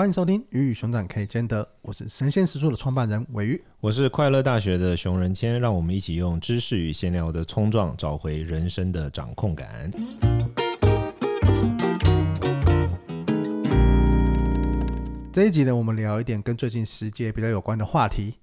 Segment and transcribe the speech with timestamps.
[0.00, 9.90] 欢迎收听《鱼与熊掌可以兼得》，我是神仙食宿的创办人尾鱼，我是快乐大学的熊仁谦，让我们一起用知识与闲聊的冲撞，找回人生的掌控感。
[15.30, 18.36] 这一集呢，我们聊一点跟最近时界比较有关的话题。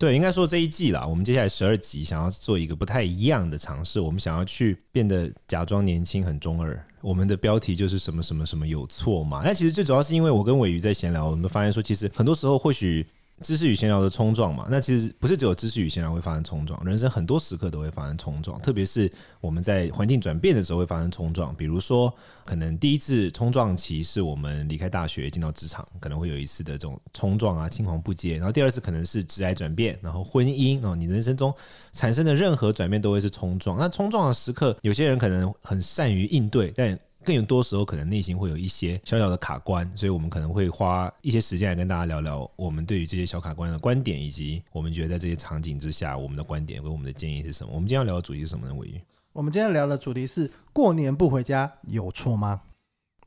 [0.00, 6.82] 对，应该说这一季啦，我们接下来十二集想要做一个不太一样的尝试，我们想要去变得假装年轻，很中二。
[7.02, 9.42] 我们的标题就是什么什么什么有错嘛？
[9.44, 13.06] 那其实最主要是因为我跟伟鱼在闲聊，我们都发现说，其实很多时候或许。
[13.42, 21.54] 知识与闲聊的冲撞嘛，那其实不是只有知识与闲聊会发生冲撞，人生很多时刻都会发生冲撞，特别是我们在环境转变的时候会发生冲撞。
[21.54, 22.12] 比如说，
[22.44, 28.36] 可能第一次冲撞期是我们离开大学进到职场，可能会有一次的这种冲撞啊，青黄不接。
[28.36, 31.54] 然后第二次可能是职业转变，然后婚姻，然后你人生中
[31.92, 33.78] 产生的任何转变都会是冲撞。
[33.78, 47.70] 那冲撞的时刻，有些人可能很善于应对，但更有多时候，可能内心会有一些小小的卡关，所以我们可能会花一些时间来跟大家聊聊我们对于这些小卡关的观点，以及我们觉得在这些场景之下，我们的观点跟我们的建议是什么。
[47.72, 48.74] 我们今天要聊的主题是什么呢？
[48.74, 49.00] 鮪鱼，
[49.32, 52.60] 我们今天聊的主题是过年不回家有错吗？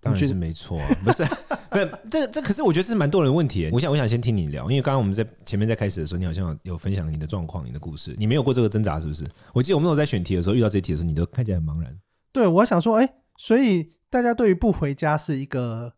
[0.02, 1.24] 当然是没错，不是，
[1.72, 3.70] 不是，这这可是我觉得这是蛮多人的问题。
[3.72, 9.26] 我想，我想先听你聊，因为刚刚我们在前面在开始的时候，你好像有分享你的状况、你的故事，你没有过这个挣扎，是不是？
[9.54, 11.98] 我记得我们那时候在选题的时候，遇到这题的时候，你都看起来很茫然。
[12.34, 13.92] 对，我想说，哎、欸，所以。
[14.14, 15.92] 大家对于不回家是一个，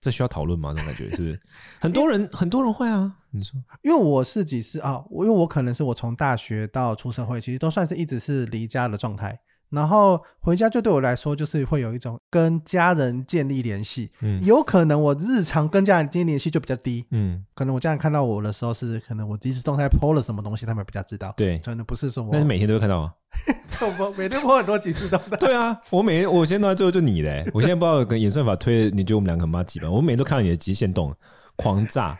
[0.00, 0.72] 这需要讨论吗？
[0.72, 1.40] 这种感觉是不是？
[1.82, 3.12] 很多人很多人会啊。
[3.32, 9.36] 你说，因为我自己是啊，我因为我可能是我从大学到出社会，其实都算是一直是离家的状态。
[9.68, 14.12] 然后回家就对我来说，就是会有一种跟家人建立联系。
[14.20, 17.04] 嗯，有可能我日常跟家人建立联系就比较低。
[17.10, 21.34] 嗯，可能我家人看到我的时候是，可能我即时动态 po 了什么东西，他们比较知道。
[21.36, 23.12] 对，可能不是说我，但是每天都会看到啊。
[23.98, 25.36] 我每天 po 很多即时动态。
[25.36, 29.90] 对啊，我每天我现在最后就你嘞，我现在不知道跟演算法推，你觉得我们两个很麻吉吧？
[29.90, 31.14] 我每天都看到你的极限动，
[31.56, 32.16] 狂炸。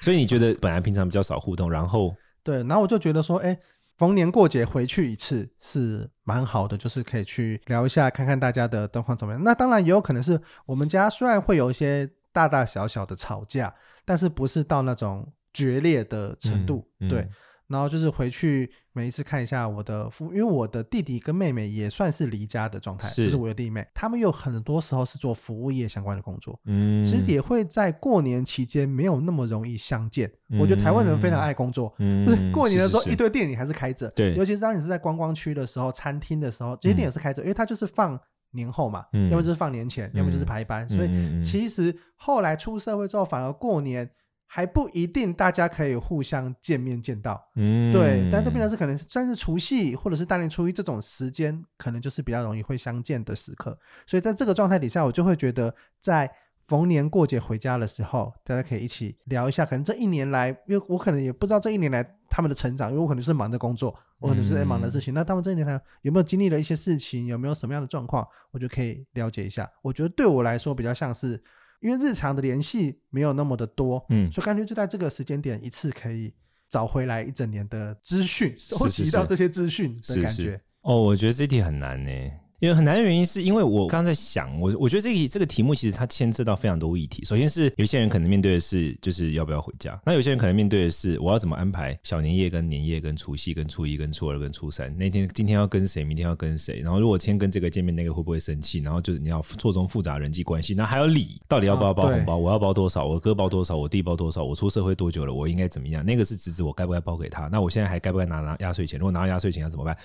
[0.00, 3.58] 所以你觉得本来平常比较少互动，然后对，然后我就觉得说，哎。
[3.98, 9.42] 逢年过节回去一次是蛮好的，就是可以去聊一下，看看大家的状况怎么样。
[9.42, 17.28] 那当然也有可能是我们家虽然会有一些大大小小的吵架，但是不是到那种决裂的程度，嗯嗯、对。
[17.68, 30.32] 然后就是回去每一次看一下我的父，因为我的弟弟跟妹妹也算是离家的状态，是就是我的弟妹，他们有很多时候是做服务业相关的工作，嗯，其实也会在过年期间没有那么容易相见。
[30.48, 38.18] 嗯、我觉得台湾人非常爱工作，嗯，就是过年的时候一堆店里还是开着，对，尤其是当你是在观光区的时候，餐厅的时候，这些店也是开着，因为它就是放
[38.52, 44.10] 年后嘛，嗯、要么就是放年前，嗯、要么就是排班，所以其实后来出社会之后，反而过年。
[44.50, 53.78] 还不一定大家可以互相见面见到，嗯，对，但这边呢是可能算是除夕或者是大年初一这种时间，可能就是比较容易会相见的时刻。
[54.06, 56.30] 所以在这个状态底下，我就会觉得在
[56.66, 65.12] 逢年过节回家的时候，大家可以一起聊一下，可能这一年来，因为我可能也不知道这一年来他们的成长，因为我可能是忙着工作，我可能是在忙的事情。
[65.12, 69.70] 嗯、那他们这一年来有没有经历了一些事情，有没有什么样的状况，我就可以了解一下。
[69.82, 71.38] 我觉得对我来说比较像是。
[71.80, 76.32] 因为日常的联系没有那么的多，嗯，所以干脆就在这个时间点一次可以
[76.68, 80.28] 找回来一整年的资讯， 收集到这些资讯的感觉。
[80.28, 80.60] 是是是。
[80.82, 82.10] 哦，我觉得这题很难呢。
[82.60, 87.24] 因为很难的原因是因为我刚刚在想，我我觉得这个这个题目其实它牵涉到非常多议题。
[87.24, 98.80] 首先是有些人可能面对的是就是要不要回家，那有些人可能面对的是我要怎么安排小年夜跟年夜跟除夕跟初一跟初二跟初三那天今天要跟谁，明天要跟谁，然后如果先跟这个见面，那个会不会生气？
[98.80, 102.36] 然后就是你要错综复杂人际关系，那还有礼，到底要不要包红包？
[102.36, 103.06] 我要包多少？
[103.06, 103.76] 我哥包多少？
[103.76, 104.42] 我弟包多少？
[104.42, 105.32] 我出社会多久了？
[105.32, 106.04] 我应该怎么样？
[106.04, 107.46] 那个是侄子，我该不该包给他？
[107.46, 108.98] 那我现在还该不该拿拿压岁钱？
[108.98, 109.96] 如果拿到压岁钱要怎么办？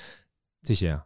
[0.63, 1.03] 这些啊，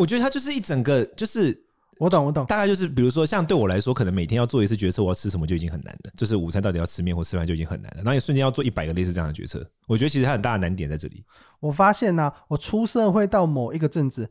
[0.00, 1.66] 我觉得他就是一整个就是。
[2.00, 6.10] 我懂，我懂，大概就是，比如说，像对我来说，可能每天要做一次决策，我要吃什么就已经很难了。
[6.16, 11.22] 就是午餐到底要吃面或吃饭就已经很难了，然后你瞬间要做一百个类似这样的决策，我觉得其实它很大的难点在这里。
[11.60, 14.26] 我发现呢、啊，我出社会到某一个阵子，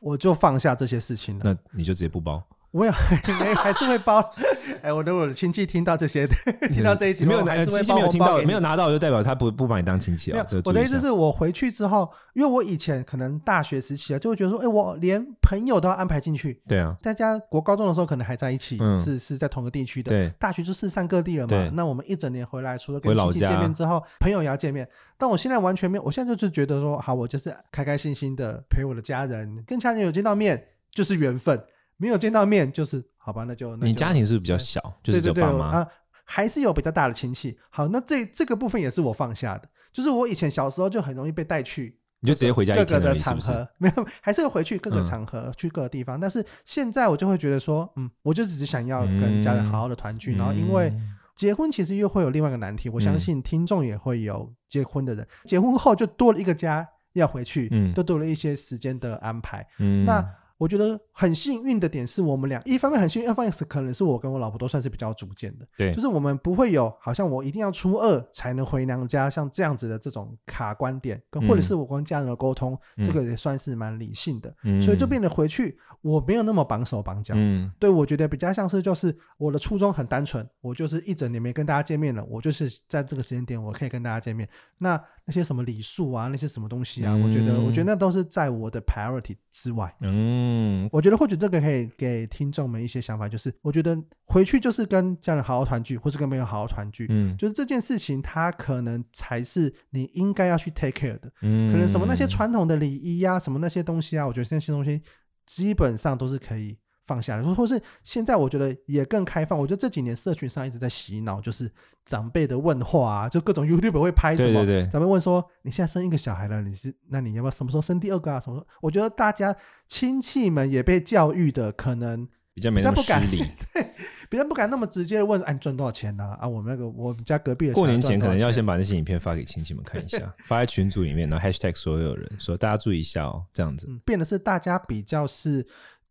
[0.00, 1.40] 我就放下这些事情了。
[1.42, 2.46] 那你就直接不包？
[2.76, 2.92] 我有，
[3.40, 4.22] 没还是会包。
[4.82, 6.28] 哎，我的我的亲戚听到这些，
[6.70, 10.44] 听到这一集没有拿，亲戚没有听到，没有拿到，就代表他不不把你当亲戚啊。
[10.64, 16.60] 我的意思是我回去之后，因为我以前可能大学时期啊，就会觉得说，哎，我连朋友都要安排进去。
[16.68, 20.10] 对啊，大家国高中的时候可能还在一起，是是在同个地区的。
[20.10, 21.70] 对，大学就四散各地了嘛。
[21.72, 24.86] 那我们一整年回来，除了跟亲戚见面之后，朋友也要见面。
[25.16, 31.58] 但我现在完全没有，我现在就是觉得说，好，我就是开开心心的陪我的家人，跟家人有见到面就是缘分。
[31.96, 34.80] 没有见到面，就是好吧，那就，你家庭是不是比较小？
[35.02, 35.88] 就是爸妈啊，
[36.24, 37.58] 还是有比较大的亲戚。
[37.70, 46.20] 好，那这这个部分也是我放下的，就是我以前小时候就很容易被带去，你就直接回家各个的场合， 没有，还是会回去各个场合，嗯、去各个地方。
[46.20, 50.92] 但是现在我就会觉得说，嗯，我就只是想要跟家人好好的团聚，嗯、然后因为
[51.34, 60.22] 结婚其实又会有另外一个难题，我相信听众也会有结婚的人，嗯、结婚后就多了一个家要回去，嗯，都多了一些时间的安排，嗯，那。
[60.58, 84.48] 我觉得很幸运的点是我们俩一方面很幸运，二方面是可能是我跟我老婆都算是比较主见的，对，就是我们不会有好像我一定要初二才能回娘家，像这样子的这种卡观点，跟或者是我跟家人的沟通，嗯、这个也算是蛮理性的，嗯、所以就变得回去我没有那么绑手绑脚，嗯，对，我觉得比较像是就是我的初衷很单纯，我就是一整年没跟大家见面了，我就是在这个时间点我可以跟大家见面，
[84.78, 85.00] 那。
[85.28, 89.92] 那些什么礼数啊，那些什么东西啊，嗯、我觉得，我觉得那都是在我的 priority 之外。
[89.98, 90.45] 嗯，
[90.92, 93.96] 我觉得或许这个可以给听众们一些想法，就是我觉得
[94.26, 97.06] 回去就是跟家人好好团聚，或是跟朋友好好团聚。
[97.08, 101.32] 嗯，就是这件事情，它可能才是你应该要去 take care 的。
[101.42, 105.02] 嗯，可能什么那些传统的礼仪呀，什么那些东西啊，我觉得那些东西
[105.44, 106.76] 基本上都是可以。
[107.06, 109.56] 放下来，或或是现在，我觉得也更开放。
[109.56, 111.70] 我觉得这几年社群上一直在洗脑，就是
[112.04, 118.40] 长辈的问话啊，就各种 YouTube 会拍什么，对对对，长辈问说：“你现在生一个小孩了，你是那你要不要什么时候生第二个啊？
[118.40, 119.54] 什么？”我觉得大家
[119.86, 123.38] 亲戚们也被教育的可能比较没那么失礼，
[123.72, 123.86] 对，
[124.28, 135.64] 比较不敢那么直接的问：“哎，你赚多少钱呢？”啊，我们那个我们家隔壁的过年前可能要先把那些影片发给亲戚们看一下，发在群组里面，然后 Hashtag 所有人说大家注意一下哦，这样子，嗯，变的是大家比较是。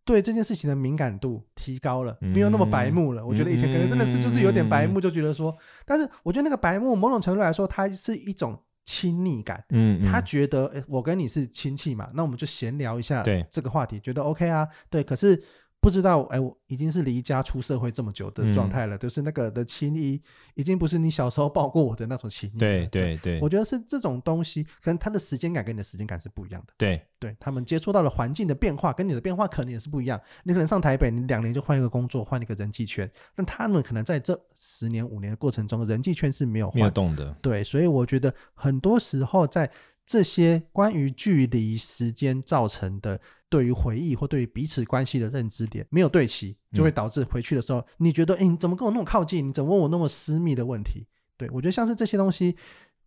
[0.05, 3.23] 对这件事情的敏感度提高了，没有那么白目了。
[3.23, 9.63] 嗯、我觉得以前可能真的是就是有点白目，就觉得说，嗯、但是我觉得那个白目某种程度来说，它是一种亲昵感。
[9.69, 14.67] 嗯，他觉得，诶，我跟你是亲戚嘛，那我们就闲聊一下这个话题，对觉得 OK 啊。
[14.89, 15.43] 对，可是。
[15.85, 20.19] 不知道，哎，我已经是离家出社会这么久的状态了，嗯、就是那个的亲昵，
[20.55, 22.57] 已经不是你小时候抱过我的那种亲昵。
[22.57, 26.73] 对对对，我觉得是这种东西，可能他的时间感跟你的时间感是不一样的。
[26.75, 30.19] 对对，他们接触到的环境的变化跟你的变化可能也是不一样。
[30.43, 37.31] 你可能上台北，你两年就换一个工作，换一个人际圈，但他们可能在这十年五年的过程中，人际圈是没有换没有动的。
[37.43, 39.69] 对，所以我觉得很多时候在
[40.03, 43.21] 这些关于距离时间造成的。
[43.55, 49.47] 对于回忆或对于彼此关系的认知点没有对齐，就会导致回去的时候，嗯、你觉得，哎，你怎么跟我那么靠近？
[49.47, 51.07] 你怎么问我那么私密的问题？
[51.37, 52.53] 对，我觉得像是这些东西，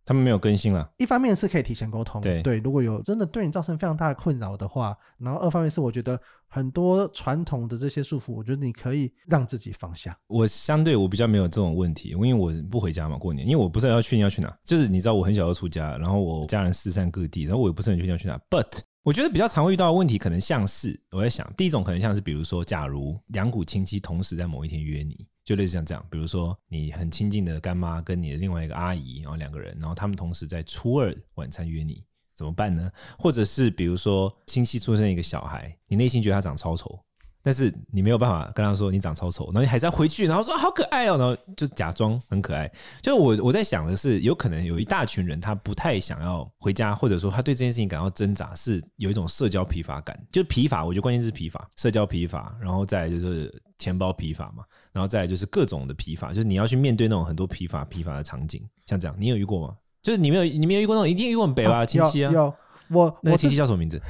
[0.03, 0.91] 他们没有更新了。
[0.97, 10.17] 一方面是可以提前沟通，对对，如果有真的对你造成非常大的困扰的话，然后二方面是我觉得很多传统的这些束缚，我觉得你可以让自己放下。
[10.25, 18.79] 我相对我比较没有这种问题，因为我不回家嘛，过年，因为我不知道要去你要去哪，就是你知道我很小就出家，然后我家人四散各地，然后我也不是很确定要去哪，but。
[19.03, 32.03] 我觉得比较常会遇到的问题，可能像是我在想，第一种可能像是，比如说，假如两股亲戚同时在某一天约你，就类似像这样，比如说你很亲近的干妈跟你的另外一个阿姨，然后两个人，然后他们同时在初二晚餐约你，
[32.35, 32.91] 怎么办呢？
[33.17, 36.99] 或者是比如说亲戚出生一个小孩，你内心觉得他长超丑。
[37.41, 42.69] 但是你没有办法跟他说你长超丑，然后你还是要回去，然后说好可爱哦，然后就假装很可爱。
[43.01, 50.19] 就我我在想的是，有可能有一大群人他不太想要回家，或者说他对这件事情感到挣扎，是有一种社交疲乏感。
[50.31, 59.75] 就疲乏，我觉得关键是疲乏，社交疲乏，然后再就是钱包疲乏嘛，然后再就是各种的疲乏，就是你要去面对那种很多疲乏疲乏的场景，像这样，你有遇过吗？
[60.01, 62.31] 就是你没有你没有遇过那种，一定遇过很北吧亲戚啊？
[62.31, 62.53] 有，有
[62.89, 64.01] 我那个亲戚叫什么名字？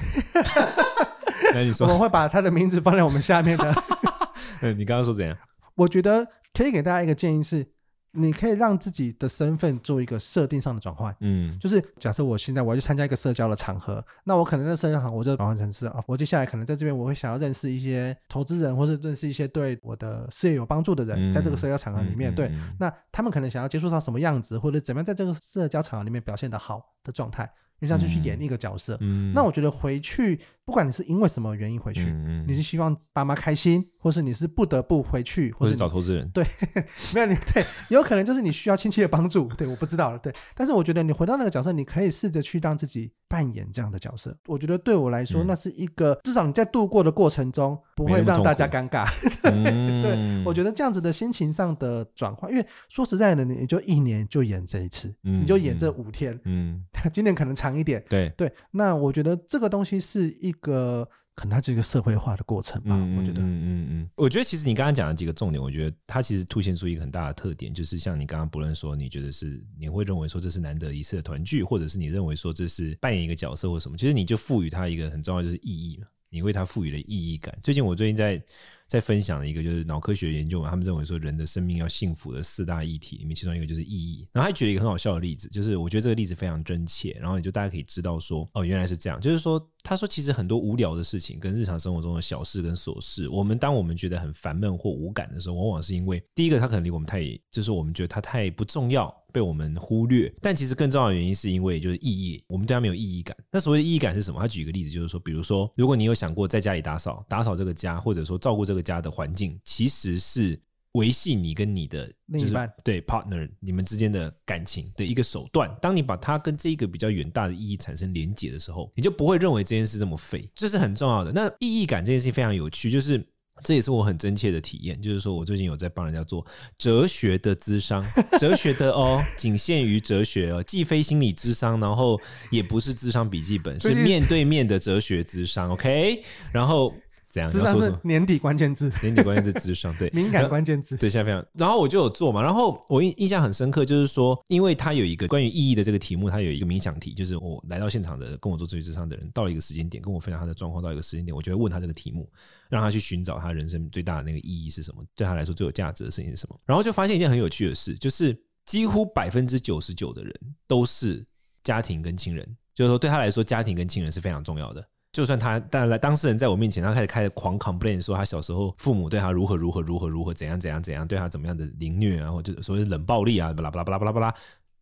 [1.54, 3.84] 那你说，我们会把他的名字放在我们下面的。
[4.62, 5.38] 嗯，你刚刚说怎样？
[5.76, 7.66] 我觉得可以给大家一个建议是，
[8.12, 11.16] 你可以让自己的身份做一个设定上的转换。
[11.22, 27.50] 嗯，就是假设我现在我要去参加一个社交的场合，那我可能在社交场合，我就转换成是啊，我接下来可能在这边我会想要认识一些投资人，或是认识一些对我的事业有帮助的人，在这个社交场合里面，对，那他们可能想要接触到什么样子，或者怎么样在这个社交场合里面表现的好的状态。
[27.82, 30.38] 就像是去演一个角色，嗯，那我觉得回去，
[30.70, 36.46] 不管你是因为什么原因回去，嗯，你是希望爸妈开心，或是你是不得不回去，或是找投资人，对，
[37.14, 49.06] 没有你 对，有可能就是你需要亲戚的帮助， 对，我不知道了，对，但是我觉得你回到那个角色，你可以试着去让自己扮演这样的角色，我觉得对我来说，那是一个至少你在度过的过程中不会让大家尴尬，
[49.42, 57.50] 对，对，我觉得这样子的心情上的转换，因为说实在的，你就一年就演这一次，你就演这五天，嗯，今年可能。
[57.56, 58.30] 长一点，对。
[58.38, 62.96] 对，那我觉得这个东西是一个，可能它是一个社会化的过程吧。
[62.96, 76.08] 嗯、我觉得，嗯嗯嗯，我觉得其实你刚刚讲的几个重点，我觉得它其实凸显出一个很大的特点，就是像你刚刚不论说，你觉得是你会认为说这是难得一次的团聚，或者是你认为说这是扮演一个角色或什么，其实你就赋予它一个很重要就是意义嘛。
[76.30, 77.58] 你为它赋予了意义感。
[77.64, 78.42] 最近我最近在。
[78.90, 84.28] 在分享的一个就是脑科学研究嘛，他们认为说人的生命要幸福的四大议题里面，其中一个就是意义。
[84.34, 89.66] 然后还举了一个很好笑的例子，就是我觉得这个例子非常真切，然后也就大家可以知道说，哦，原来是这样，就是说。
[89.82, 100.34] 他说：“其实很多无聊的事情，跟日常生活中的小事跟琐事，我们当我们觉得很烦闷或无感的时候，往往是因为第一个，他可能离我们太，就是我们觉得他太不重要，被我们忽略。
[100.42, 103.36] 但其实更重要的原因，是因为就是意义，我们对它没有意义感。
[103.52, 104.40] 那所谓的意义感是什么？
[104.40, 110.60] 他举一个例子，就是说，比如说，如果你有想过在家里打扫，打扫这个家，或者说照顾这个家的环境，其实是。”
[110.94, 115.74] 维系你跟你的另一半对 partner 你们之间的感情的一个手段。
[115.80, 121.32] 当你把它跟这一个比较远大的意义产生连结的时候，你就不会认为这件事这么废，这是很重要的。
[121.32, 123.24] 那意义感这件事情非常有趣，就是
[123.64, 125.02] 这也是我很真切的体验。
[125.02, 126.46] 就是说我最近有在帮人家做
[126.78, 128.06] 哲学的咨商，
[128.40, 132.20] 哲学的哦，仅限于哲学哦，既非心理智商，然后
[132.52, 135.72] 也不是智商笔记本，是面对面的哲学智商。
[135.72, 136.94] OK，然后。
[137.32, 141.46] 这样，咨商是年底关键字，年底关键字智商，对， 敏感关键字，对，现在非常。
[141.54, 152.28] 然后我就有做嘛，然后我印印象很深刻，就是说，因为他有一个关于意义的这个题目，他有一个冥想题，就是我来到现场的跟我做咨询智商的人，到了一个时间点，跟我分享他的状况，到一个时间点，我就会问他这个题目，
[152.68, 156.60] 让他去寻找他人生最大的那个意义是什么，对他来说最有价值的事情是什么。
[156.66, 160.34] 然后就发现一件很有趣的事，就是几乎百分之九十九的人
[160.68, 161.24] 都是
[161.64, 164.84] 家庭跟亲人，就是说对他来说，家庭跟亲人是非常重要的。
[165.12, 174.36] 就算他，当然当事人在我面前，他开始开始狂 complain 说他小时候父母对他如何如何如何如何怎样怎样怎样，对他怎么样的凌虐啊，或者所谓冷暴力啊，巴拉巴拉巴拉巴拉巴拉。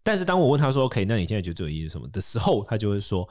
[0.04, 3.28] 但是当我问他说 OK，那你现在觉得最有意义是什么的时候，他就会说，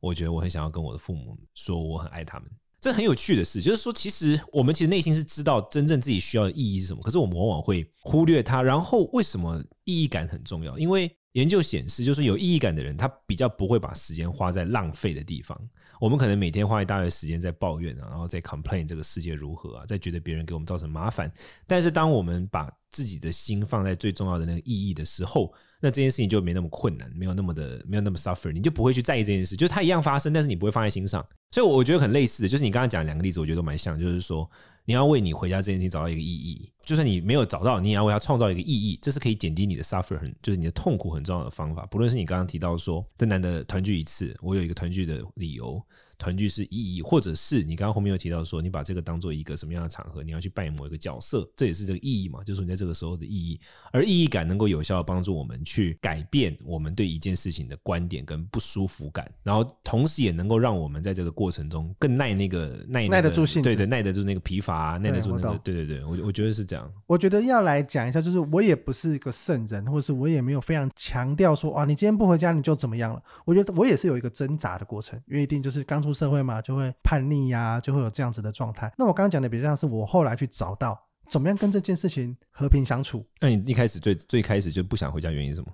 [0.00, 2.48] 我觉得我很想要跟我的父母说我很爱他们。
[2.80, 8.60] 这很有趣的事，就是说，其实我们其实内心是知道真正自己需要的意义是什么，可是我们往往会忽略它。
[8.60, 10.76] 然后为什么意义感很重要？
[10.76, 15.56] 因为研究显示，就是有意义感的人，他比较不会把时间花在浪费的地方。
[16.02, 21.32] 我们可能每天花一大堆时间在抱怨啊，然后在 complain 这个世界如何啊，在觉得别人给我们造成麻烦。
[21.64, 31.24] 但是当我们把自己的心放在最重要的那个意义的时候，那这件事情就没那么困难，没有那么的，没有那么 suffer，你就不会去在意这件事，就是它一样发生，但是你不会放在心上。
[31.52, 34.50] 所以我觉得很类似的，就是你刚刚讲两个例子，我觉得都蛮像，就是说。
[34.84, 41.86] 你要为你回家这件事情找到一个意义，就算你没有找到，你也要为它创造一个意义，这是可以减低你的 suffer 很，就是你的痛苦很重要的方法。
[41.86, 45.82] 不论是你刚刚提到说，真难得团聚一次，我有一个团聚的理由。
[46.18, 52.44] 团聚是意义，或者是你刚刚后面又提到说，你把这个当做一个什么样的场合，你要去扮演某一个角色，这也是这个意义嘛？
[52.44, 53.58] 就是说你在这个时候的意义，
[53.90, 66.92] 而意义感能够有效的帮助我们去改变我们对一件事情的观点跟不舒服感，然后同时也能够让我们在这个过程中更耐那个耐、那个、耐得住性，对对，耐得住那个疲乏、啊，耐得住那个，对对对，我我觉得是这样。
[67.06, 73.22] 我觉得要来讲一下，就是我也不是一个圣人，或者是我也没有非常强调说，啊，你今天不回家你就怎么样了？
[73.44, 76.90] 我觉得我也是有一个挣扎的过程，因为一定就是刚出社会嘛，就会。
[77.02, 78.90] 叛逆呀、啊，就会有这样子的状态。
[78.96, 80.98] 那我刚刚讲的比较像是我后来去找到
[81.28, 83.26] 怎么样跟这件事情和平相处。
[83.38, 85.66] 那你一开始最最开始就不想回家，原因是什么？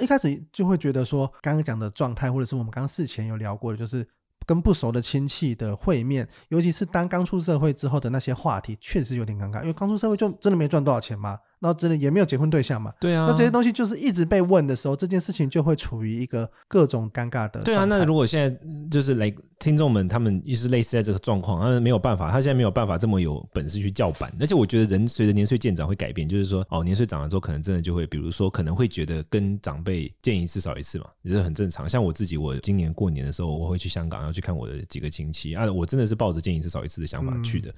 [0.00, 4.06] 一开始就会觉得说，刚刚讲的状态，或者是我们刚刚事前有聊过的，就是
[4.46, 9.60] 跟不熟的亲戚的会面，尤其是当刚出社会之后的那些话题，确实有点尴尬。
[9.60, 11.38] 因为刚出社会就真的没赚多少钱嘛。
[11.62, 12.92] 然后真的也没有结婚对象嘛？
[13.00, 13.26] 对啊。
[13.30, 17.60] 那这些东西就是一直被问的时候，这件事情就会处于一个各种尴尬的。
[17.60, 17.84] 对啊。
[17.84, 24.34] 那如果现在就是来听众们，他们也是类似在这个状况，他没有办法，他现在没有办法这么有本事去叫板。
[24.40, 31.88] 而且我觉得人随着年岁渐长会改变，就是说哦，年岁长了之后，可能真的就会，比如说可能会觉得跟长辈见一次少一次嘛，也是很正常。
[31.88, 37.70] 像我自己，我今年过年的时候，我会去香港，然后去看我的几个亲戚啊，我真的是抱着见一次少一次的想法去的。
[37.70, 37.74] 嗯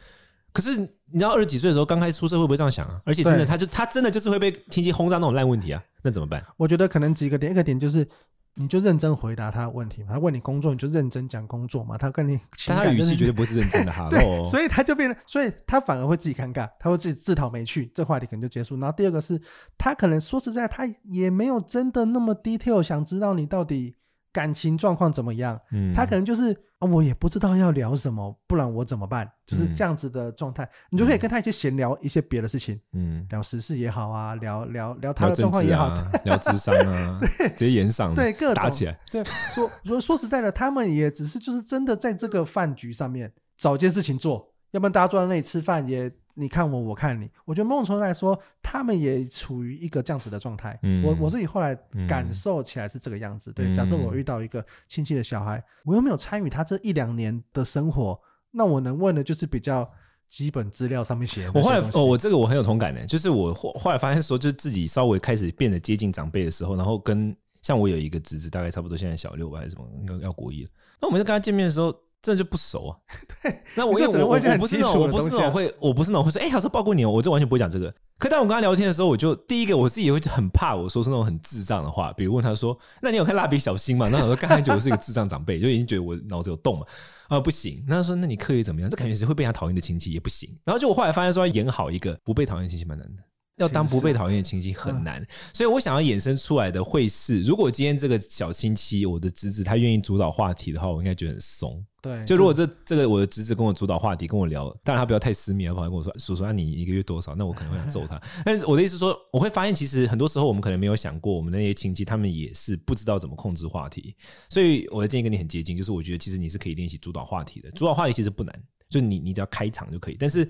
[0.54, 2.98] 可是你知道二十几岁的时候刚开始出社会会不会这样想啊？
[3.04, 6.42] 而且真的，他就他真的就是会被亲戚轰炸那种烂问题啊，那怎么办？
[6.56, 8.08] 我觉得可能几个点，一个点就是
[8.54, 10.12] 你就认真回答他的问题嘛。
[10.12, 11.98] 他问你工作，你就认真讲工作嘛。
[11.98, 14.08] 他跟你，但他语气绝对不是认真的 哈。
[14.08, 18.78] 对，所以他就变得，所以他反而会自己尴尬，他会自己自讨没趣，这话题可能就结束。
[18.78, 19.40] 然后第二个是
[19.76, 23.96] 他可能说实在，他也没有真的那么 detail 想知道你到底
[24.34, 25.58] 感情状况怎么样。
[25.72, 26.54] 嗯，他可能就是。
[26.92, 29.26] 我也不知道要聊什么，不然我怎么办？
[29.46, 35.88] 就是这样子的状态，嗯、你就可以跟他一起闲聊一些别的事情，嗯，聊时事也好啊，聊聊聊他的状况也好，
[36.26, 46.12] 聊智商啊， 对，直接演上，对，各种打起来，对，说说说实在的，他们也只是就是真的在这个饭局上面找件事情做，要不然大家坐在那里吃饭也。
[46.36, 50.76] 你看我，我看你，我觉得某种程度来说，他们也处于一个这样子的状态。
[50.82, 51.74] 嗯、我我自己后来
[52.08, 53.52] 感受起来是这个样子。
[53.52, 59.88] 嗯、对，假设我遇到一个亲戚的小孩，我又没有参与他这一两年的生活，那我能问的就是比较
[60.28, 61.52] 基本资料上面写的。
[61.54, 70.70] 我后来哦，我这个我很有同感的，就是我后后来发现说，就是自己稍微开始变得接近长辈的时候，然后跟像我有一个侄子，大概差不多现在小六吧还是什么，要要国一了。
[71.00, 71.94] 那我们在跟他见面的时候。
[72.24, 72.96] 这就不熟啊。
[73.42, 77.94] 对，那我因为我我不是那种我不是那种会我不是那种会说哎，小时候抱过你，我就完全不会讲这个。
[78.16, 86.86] 可当我跟他聊天的时候，我就第一个我自己会很怕我说是那种很智障的话，比如问他说：“那你有看蜡笔小新吗？”那我说：“刚才觉得我是一个智障长辈，就已经觉得我脑子有洞嘛。”
[87.28, 87.84] 啊，不行。
[87.86, 90.48] 那他说：“那你刻意怎么样？”这感觉是会被他讨厌的亲戚也不行。
[90.64, 93.22] 然后就我后来发现说，要演好一个不被讨厌的亲戚蛮难的。
[93.56, 101.84] 要当不被讨厌的亲戚很难，所以我想要衍生出来的会是，如果今天这个小亲戚，我的侄子他愿意主导话题的话，我应该觉得很松。
[102.02, 108.20] 对，就如果这这个我的侄子跟我主导话题，跟我聊，当然他不要太私密，他跑来跟我说：“叔叔，那你一个月多少？”那我可能会想揍他。
[108.44, 114.14] 但是我的意思说，我会发现其实很多时候我们可能没有想过，我们那些亲戚他们也是不知道怎么控制话题。
[114.50, 117.70] 所以我的建议跟你很接近，就是我觉得其实你是可以练习主导话题的。
[117.70, 120.16] 主导话题其实不难，就你你只要开场就可以。
[120.18, 120.46] 但是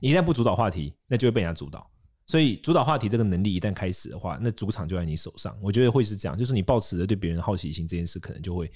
[0.00, 1.86] 一旦不主导话题，那就会被人家主导。
[2.26, 5.56] 所以主导话题这个能力一旦开始的话，那主场就在你手上。
[5.60, 8.70] 我觉得会是这样，就是你保持着对别人的好奇心这件事，可能就会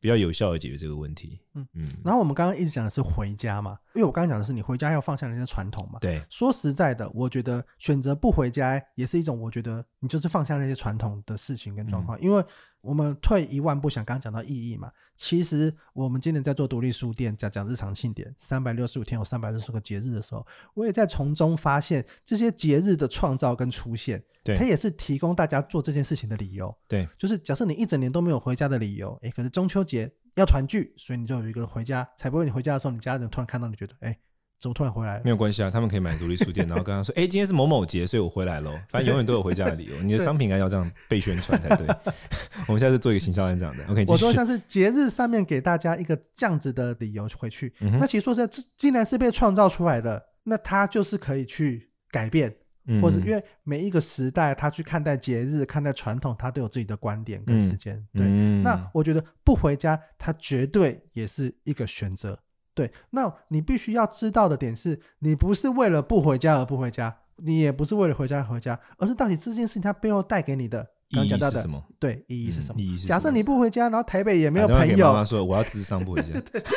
[0.00, 1.40] 比较有效的解决这个问题。
[1.54, 1.88] 嗯嗯。
[2.04, 5.98] 然后我们刚刚一直讲的是回家嘛，因为我刚刚讲的是你回家要放下那些传统嘛。
[6.00, 6.22] 对。
[6.28, 12.44] 说实在的，我觉得选择不回家也是一种，我觉得你就是放下那些传统的事情跟状况，嗯、因为。
[12.80, 26.74] 我们退一万步想，刚刚讲到意义嘛，其实我们今年在做独立书店，讲讲日常庆典，三百六十五天有三百六十个节日的时候，我也在从中发现这些节日的创造跟出现，对，它也是提供大家做这件事情的理由。
[26.88, 34.18] 对，就是假设你一整年都没有回家的理由，诶，可是中秋节要团聚，所以你就有一个回家，才不会你回家的时候，你家人突然看到你觉得，诶。
[34.60, 35.22] 怎么突然回来了？
[35.24, 39.96] 没有关系啊，他们可以买独立书店， 然后跟他说：“哎、欸，今天是某某节，所以我回来了。”反正永远都有回家的理由。
[40.04, 41.86] 你的商品应该要这样被宣传才对。
[42.68, 43.84] 我们下次做一个行销案这样的。
[43.86, 47.72] OK，我说像是节日上面给大家一个这样子的理由回去。
[47.80, 52.54] 嗯、那其实说实在，这既然是被创造出来的，那它就是可以去改变，
[52.86, 57.96] 嗯、或是因为每一个时代，他去看待节日、看待传统，他都有自己的观点跟时间。
[57.96, 62.38] 嗯、对、嗯，那我觉得不回家，他绝对也是一个选择。
[62.80, 70.78] 对，那你必须要知道的点是，你不是为了不回家而不回家，你也不是为了回家而回家，而是到底这件事情它背后带给你的
[71.10, 71.84] 刚刚讲到的意义是什么？
[71.98, 72.80] 对，意义是什么？
[73.06, 76.32] 假设你不回家，然后台北也没有朋友，妈妈说我要智商不回家，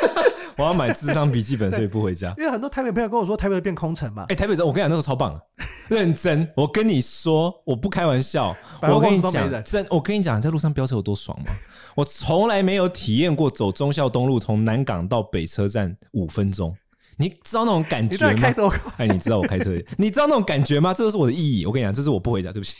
[0.58, 2.34] 我要买智商笔记本， 所以不回家。
[2.36, 4.26] 因为很多台北朋友跟我说，台北变空城嘛。
[4.28, 5.40] 哎，台北人，我跟你讲，那时候超棒，
[5.88, 6.48] 认真。
[6.56, 11.46] 我跟你说，我不开玩笑，我跟你讲，真，我跟你讲，在路上飙车有多爽吗？
[11.94, 16.76] 我从来没有体验过走忠孝东路从南港到北车站五分钟，
[17.18, 18.52] 你知道那种感觉吗？
[18.96, 20.92] 哎，你知道我开车，你知道那种感觉吗？
[20.92, 21.64] 这就是我的意义。
[21.66, 22.74] 我跟你讲，这是我不回家，对不起。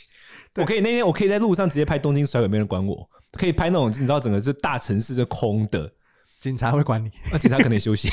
[0.55, 3.09] 我可以那天我可以在路上直接拍东京甩尾，没人管我。
[3.33, 5.91] 可以拍那种你知道整个这大城市是空的，
[6.39, 8.09] 警察会管你，那警察可能休息。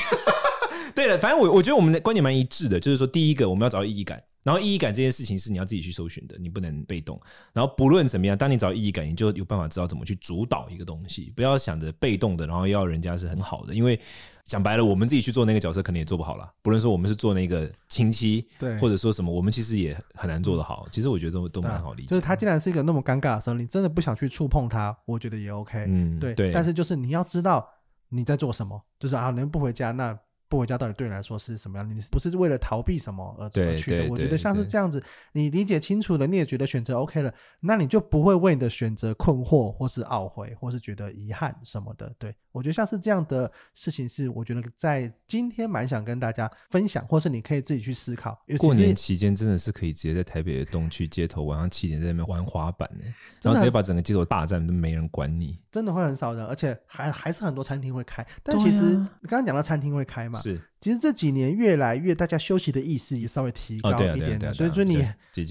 [0.93, 4.21] 对了，反正我我觉得我们的观点蛮一致的，就是说第一个我们要找到意义感。
[4.43, 7.19] 然后意义感这件事情是你要自己去搜寻的，你不能被动。
[7.53, 11.31] 然后不论怎么样，当你找到意义感，你就有办法知道怎么去主导一个东西。
[11.35, 13.99] 不要想着被动的，然后要人家是很好的，因为
[14.43, 16.51] 讲白了，我们自己去做那个角色，可能也做不好了。
[16.61, 20.85] 不论说我们是做那个亲戚，对，或者说什么，我们其实也很难做得好。
[20.91, 22.09] 其实我觉得都都蛮好理解。
[22.09, 25.85] 就是他既然是一个那么尴尬的时候，你真的不想去触碰他，我觉得也 OK。
[25.87, 26.51] 嗯，对对。
[26.51, 27.65] 但是就是你要知道
[28.09, 30.19] 你在做什么，就是啊，能不回家那。
[30.53, 31.89] 不回家到底对你来说是什么样？
[31.89, 34.07] 你不是为了逃避什么而而去的？
[34.11, 42.13] 我觉得像是这样子，你理解清楚了，你也觉得选择 OK 了，那你就不会为你的选择困惑，或是懊悔，或是觉得遗憾什么的。
[42.19, 48.39] 对，我觉得像是这样的事情，是我觉得在今天蛮想跟大家分享，或是你可以自己去思考。
[48.59, 53.03] 过年期间真的是可以直接在台北的东区街头晚上七点在那边玩滑板呢，
[53.41, 58.25] 然后直接把整个街头霸占，都没人管你，真的会很少人，而且还还是很多餐厅会开。
[58.43, 60.39] 但其实你刚刚讲到餐厅会开嘛？
[60.39, 65.03] 是，其实这几年越来越，大家休息的意识也稍微提高一点的，所以说你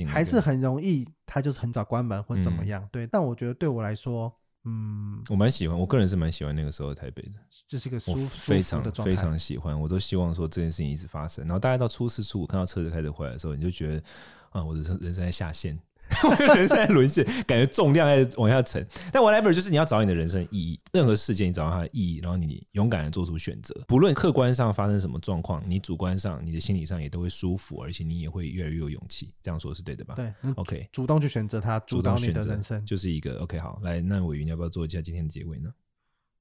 [0.07, 2.89] 还是很容易，他就是很早关门或怎么样。
[2.93, 4.33] 对，但我觉得对我来说，
[4.65, 7.33] 嗯，我蛮喜欢，我个人是蛮喜欢那个时候的台北的，
[7.67, 11.45] 这是一个舒非常非常喜欢，我都希望说这件事情一直发生。
[11.45, 14.03] 然后大概到初四初五看到车子开始回来的时候，你就觉得
[14.51, 15.79] 啊，我的人人生在下线。
[16.57, 18.87] 人生在沦陷，感觉重量在往下沉。
[19.13, 20.81] 但 whatever，就是你要找你的人生意义。
[20.93, 23.75] 任何事件，你找到它的意义，然后你勇敢的做出选择。
[23.87, 29.33] 不论客观上发生什么状况，你主观上、你的心理上也都会舒服，而且你也会越来越有勇气。
[29.43, 30.15] 这样说是对的吧？
[30.15, 33.59] 对，OK，主动去选择它，主导你的人生，就是一个 OK。
[33.59, 35.73] 好，来，那伟云，你要不要做一下今天的结尾呢？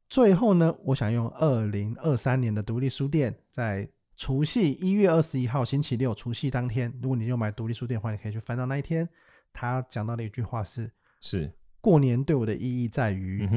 [0.10, 9.08] 最后呢，我想用二零二三年的独立书店，在除夕一月二十一号星期六，除夕当天，如果你就买独立书店的话，你可以去翻到那一天。
[9.54, 13.48] 他讲到的一句话是：是过年对我的意义在于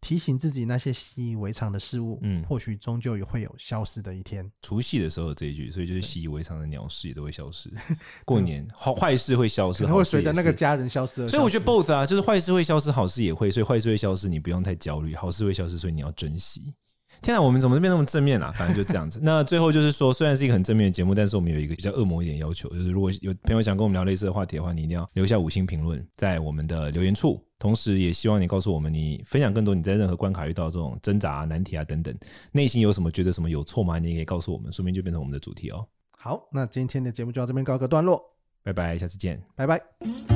[0.00, 4.48] 提醒自己那些习以为常的事物，嗯，或许终究也会有消失的一天。
[4.62, 7.68] 除夕的时候这一句，所以就是习以为常的鸟事也都会消失。
[8.24, 11.28] 过年好坏事会消失，会随着那个家人消失，消失。
[11.28, 13.50] 所以我觉得 both 啊，就是坏事会消失，好事也会。
[13.50, 16.72] 所以坏事会消失，你不用太焦虑；好事会消失，所以你要珍惜。
[17.22, 18.52] 天哪，我们怎么变那么正面啊？
[18.56, 19.18] 反正就这样子。
[19.24, 27.42] 那最后就是说，虽然是一个很正面的节目，但是我们有一个比较恶魔一点要求，就是如果有朋友想跟我们聊类似的话题的话，你一定要留下五星评论在我们的留言处。
[27.58, 32.14] 同时，也希望你告诉我们，你分享更多你在任何关卡遇到这种挣扎啊、难题啊等等，
[32.52, 33.98] 内心有什么觉得什么有错吗？
[33.98, 35.86] 你也可以告诉我们，说不定就变成我们的主题哦。
[36.18, 38.22] 好，那今天的节目就到这边告一个段落，
[38.62, 40.35] 拜拜，下次见，拜拜。